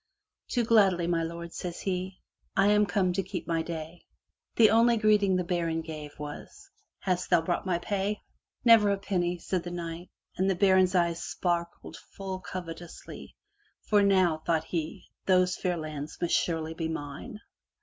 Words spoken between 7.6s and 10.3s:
my pay? "Never a penny, said the knight